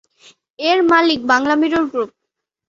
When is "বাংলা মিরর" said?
1.31-1.85